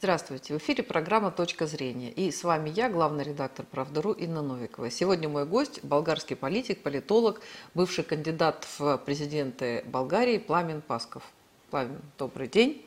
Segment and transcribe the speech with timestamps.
[0.00, 2.12] Здравствуйте, в эфире программа «Точка зрения».
[2.12, 4.92] И с вами я, главный редактор «Правдару» Инна Новикова.
[4.92, 7.40] Сегодня мой гость– болгарский политик, политолог,
[7.74, 11.24] бывший кандидат в президенты Болгарии Пламен Пасков.
[11.70, 12.86] Пламен, добрый день.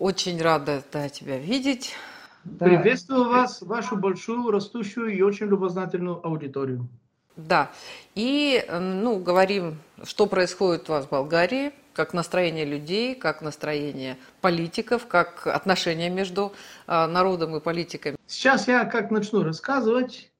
[0.00, 1.94] Очень рада да, тебя видеть.
[2.42, 2.66] Да.
[2.66, 6.88] Приветствую вас, вашу большую, растущую и очень любознательную аудиторию.
[7.36, 7.70] Да,
[8.14, 15.06] и ну, говорим, что происходит у вас в Болгарии– как настроение людей, как настроение политиков,
[15.06, 16.52] как отношения между
[16.86, 18.16] а, народом и политиками.
[18.26, 20.30] Сейчас я как начну рассказывать,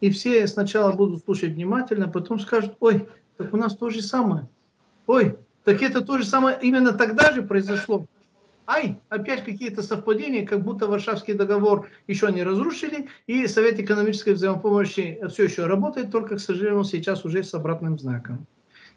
[0.00, 3.06] и все сначала будут слушать внимательно, потом скажут, ой,
[3.36, 4.48] так у нас то же самое.
[5.06, 8.06] Ой, так это то же самое именно тогда же произошло.
[8.66, 15.18] Ай, опять какие-то совпадения, как будто Варшавский договор еще не разрушили, и Совет экономической взаимопомощи
[15.28, 18.46] все еще работает, только, к сожалению, сейчас уже с обратным знаком.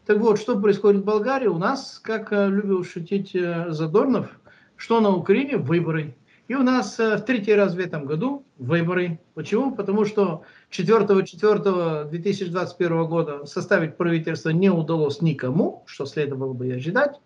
[0.06, 1.48] Так вот, что происходит в Болгарии?
[1.48, 4.40] У нас, как э, любил шутить э, Задорнов,
[4.76, 5.58] что на Украине?
[5.58, 6.16] Выборы.
[6.48, 9.20] И у нас э, в третий раз в этом году выборы.
[9.34, 9.76] Почему?
[9.76, 17.20] Потому что 4-4-2021 года составить правительство не удалось никому, что следовало бы ожидать.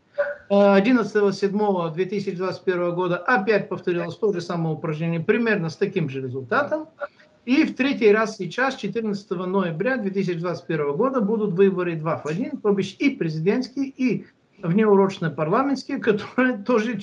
[0.50, 6.88] 11-7-2021 года опять повторилось то же самое упражнение, примерно с таким же результатом.
[7.45, 12.72] И в третий раз сейчас, 14 ноября 2021 года, будут выборы 2 в 1, то
[12.72, 14.26] бишь и президентские, и
[14.61, 17.00] внеурочные парламентские, которые тоже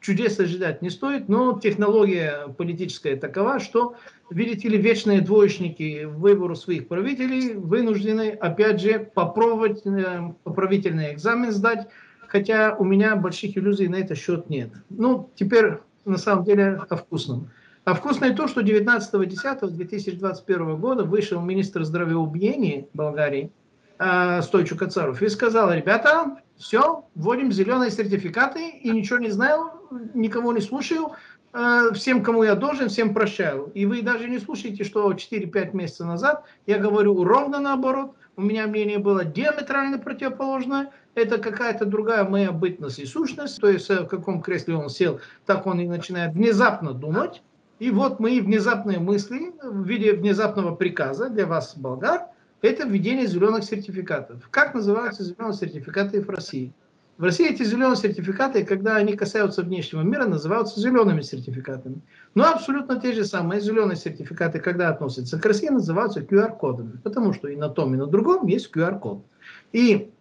[0.00, 3.96] чудес ожидать не стоит, но технология политическая такова, что,
[4.30, 11.50] видите ли, вечные двоечники в выбору своих правителей вынуждены, опять же, попробовать э, поправительный экзамен
[11.50, 11.88] сдать,
[12.28, 14.70] хотя у меня больших иллюзий на этот счет нет.
[14.90, 17.50] Ну, теперь, на самом деле, о вкусном.
[17.84, 23.50] А вкусно и то, что 19.10.2021 года вышел министр здравоохранения Болгарии
[23.98, 29.70] э, Стойчу Кацаров и сказал, ребята, все, вводим зеленые сертификаты и ничего не знаю,
[30.12, 31.12] никого не слушаю,
[31.54, 33.70] э, всем, кому я должен, всем прощаю.
[33.72, 38.68] И вы даже не слушаете, что 4-5 месяцев назад я говорю ровно наоборот, у меня
[38.68, 44.06] мнение было диаметрально противоположное, это какая-то другая моя бытность и сущность, то есть э, в
[44.06, 47.42] каком кресле он сел, так он и начинает внезапно думать,
[47.80, 52.26] и вот мои внезапные мысли в виде внезапного приказа для вас, болгар,
[52.62, 54.48] это введение зеленых сертификатов.
[54.50, 56.72] Как называются зеленые сертификаты в России?
[57.18, 62.00] В России эти зеленые сертификаты, когда они касаются внешнего мира, называются зелеными сертификатами.
[62.36, 66.92] Но абсолютно те же самые зеленые сертификаты, когда относятся к России, называются QR-кодами.
[67.02, 69.24] Потому что и на том, и на другом есть QR-код.
[69.72, 70.12] И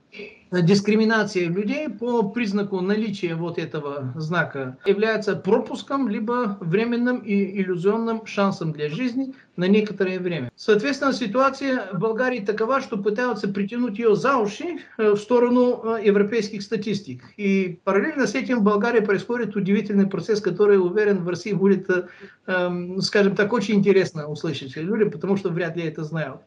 [0.51, 8.71] дискриминация людей по признаку наличия вот этого знака является пропуском, либо временным и иллюзионным шансом
[8.71, 10.49] для жизни на некоторое время.
[10.55, 16.05] Соответственно, ситуация в Болгарии такова, что пытаются притянуть ее за уши э, в сторону э,
[16.05, 17.23] европейских статистик.
[17.37, 22.07] И параллельно с этим в Болгарии происходит удивительный процесс, который, уверен, в России будет, э,
[22.45, 26.41] эм, скажем так, очень интересно услышать людям, потому что вряд ли это знают.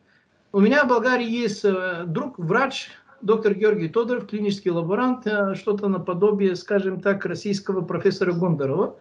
[0.52, 1.64] У меня в Болгарии есть
[2.06, 2.88] друг, врач,
[3.22, 8.96] доктор Георгий Тодоров, клинический лаборант, э, что-то наподобие, скажем так, российского профессора Гондарова.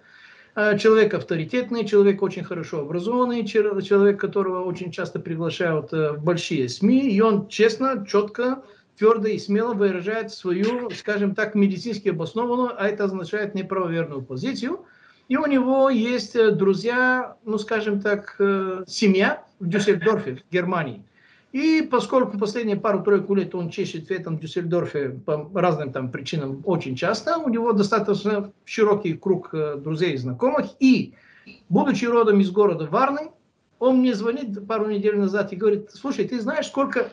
[0.56, 6.68] Э, человек авторитетный, человек очень хорошо образованный, человек, которого очень часто приглашают э, в большие
[6.70, 8.64] СМИ, и он честно, четко,
[8.98, 14.86] твердо и смело выражает свою, скажем так, медицински обоснованную, а это означает неправоверную позицию.
[15.30, 18.36] И у него есть друзья, ну, скажем так,
[18.88, 21.04] семья в Дюссельдорфе, в Германии.
[21.52, 26.96] И поскольку последние пару-тройку лет он чешет в этом Дюссельдорфе по разным там причинам очень
[26.96, 30.68] часто, у него достаточно широкий круг э, друзей и знакомых.
[30.80, 31.16] И,
[31.68, 33.32] будучи родом из города Варны,
[33.80, 37.10] он мне звонит пару недель назад и говорит, слушай, ты знаешь, сколько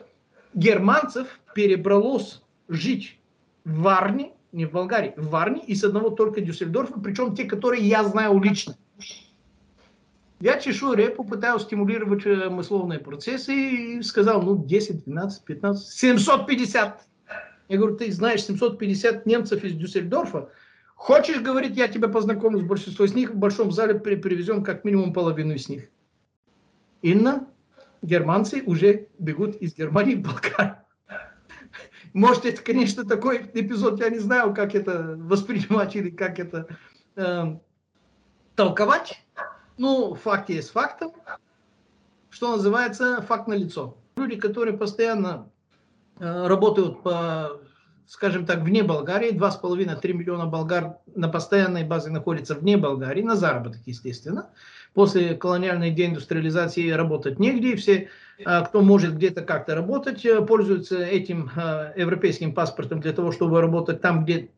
[0.53, 3.17] германцев перебралось жить
[3.65, 8.03] в Варне, не в Болгарии, в Варне, из одного только Дюссельдорфа, причем те, которые я
[8.03, 8.75] знаю лично.
[10.39, 17.07] Я чешу репу, пытаюсь стимулировать э, мысловные процессы и сказал, ну, 10, 12, 15, 750.
[17.69, 20.49] Я говорю, ты знаешь 750 немцев из Дюссельдорфа.
[20.95, 25.11] Хочешь, говорит, я тебя познакомлю с большинством из них, в большом зале привезем как минимум
[25.11, 25.89] половину из них.
[27.01, 27.47] Инна,
[28.01, 30.77] германцы уже бегут из Германии в Болгарию.
[32.13, 36.67] Может, это, конечно, такой эпизод, я не знаю, как это воспринимать или как это
[37.15, 37.57] э,
[38.55, 39.23] толковать.
[39.77, 41.11] Ну, факт есть фактом.
[42.29, 43.97] Что называется, факт на лицо.
[44.15, 45.49] Люди, которые постоянно
[46.19, 47.59] э, работают по,
[48.07, 53.81] скажем так, вне Болгарии, 2,5-3 миллиона болгар на постоянной базе находятся вне Болгарии, на заработок,
[53.85, 54.49] естественно.
[54.93, 58.09] После колониальной деиндустриализации работать негде, все,
[58.39, 61.51] э, кто может где-то как-то работать, э, пользуются этим
[61.95, 64.49] европейским паспортом для того, чтобы работать там, где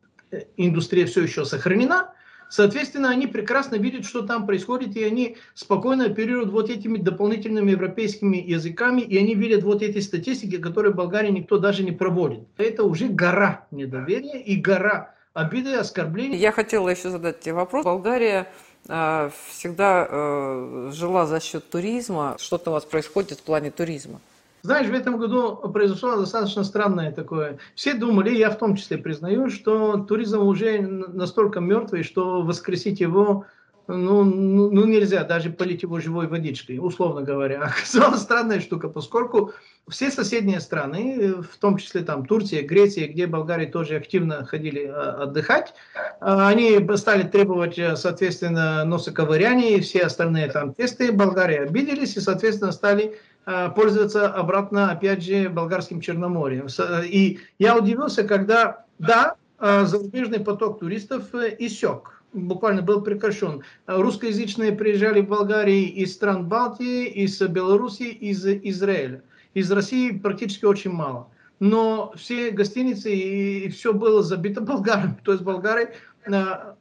[0.55, 2.13] индустрия все еще сохранена,
[2.49, 8.37] Соответственно, они прекрасно видят, что там происходит, и они спокойно оперируют вот этими дополнительными европейскими
[8.37, 12.41] языками, и они видят вот эти статистики, которые в Болгарии никто даже не проводит.
[12.57, 16.37] Это уже гора недоверия и гора обиды, оскорблений.
[16.37, 17.85] Я хотела еще задать тебе вопрос.
[17.85, 18.51] Болгария
[18.87, 22.35] э, всегда э, жила за счет туризма.
[22.39, 24.19] Что-то у вас происходит в плане туризма?
[24.61, 27.59] Знаешь, в этом году произошло достаточно странное такое.
[27.75, 33.45] Все думали, я в том числе признаю, что туризм уже настолько мертвый, что воскресить его
[33.89, 37.61] ну, ну, ну нельзя, даже полить его живой водичкой, условно говоря.
[37.63, 39.53] Оказалась странная штука, поскольку
[39.87, 45.23] все соседние страны, в том числе там Турция, Греция, где Болгарии тоже активно ходили а,
[45.23, 45.73] отдыхать,
[46.19, 51.11] а, они стали требовать, соответственно, носоковыряния и все остальные там тесты.
[51.11, 53.17] Болгария обиделись и, соответственно, стали
[53.51, 56.67] а, пользоваться обратно, опять же, болгарским Черноморьем.
[57.03, 63.63] И я удивился, когда, да, зарубежный поток туристов э, иссек буквально был прекращен.
[63.87, 69.23] Русскоязычные приезжали в Болгарии из стран Балтии, из Белоруссии, из Израиля.
[69.55, 71.27] Из России практически очень мало.
[71.59, 75.17] Но все гостиницы и все было забито болгарами.
[75.23, 76.08] То есть болгары Э,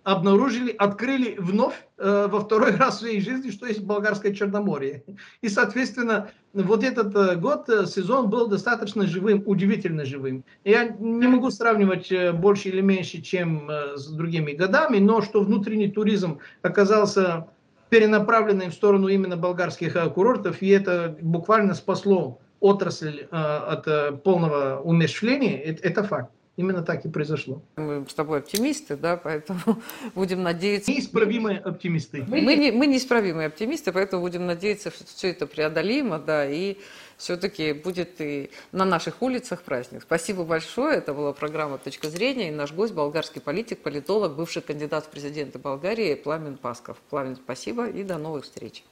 [0.02, 5.04] обнаружили, открыли вновь э, во второй раз в своей жизни, что есть болгарское Черноморье.
[5.40, 10.44] И, соответственно, вот этот э, год, сезон был достаточно живым, удивительно живым.
[10.64, 16.38] Я не могу сравнивать больше или меньше, чем с другими годами, но что внутренний туризм
[16.62, 17.48] оказался
[17.90, 26.02] перенаправленным в сторону именно болгарских курортов, и это буквально спасло отрасль от полного умерщвления, это
[26.02, 26.30] факт.
[26.58, 27.62] Именно так и произошло.
[27.76, 29.60] Мы с тобой оптимисты, да, поэтому
[30.16, 30.90] будем надеяться...
[30.90, 32.24] Неисправимые оптимисты.
[32.26, 36.76] Мы, не, мы неисправимые оптимисты, поэтому будем надеяться, что все это преодолимо, да, и
[37.16, 40.02] все-таки будет и на наших улицах праздник.
[40.02, 40.98] Спасибо большое.
[40.98, 45.60] Это была программа «Точка зрения» и наш гость, болгарский политик, политолог, бывший кандидат в президенты
[45.60, 46.96] Болгарии Пламен Пасков.
[47.08, 48.82] Пламен, спасибо и до новых встреч.